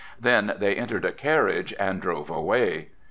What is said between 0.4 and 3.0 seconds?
they entered a carriage and drove away.